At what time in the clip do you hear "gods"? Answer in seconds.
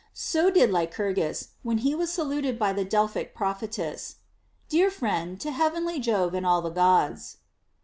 6.71-7.37